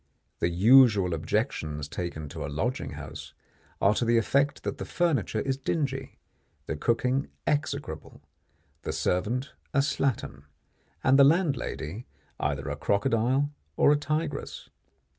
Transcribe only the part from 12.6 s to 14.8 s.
a crocodile or a tigress.